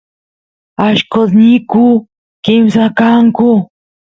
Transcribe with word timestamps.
allqosniyku 0.85 1.85
kimsa 2.43 2.83
kanku 2.97 3.51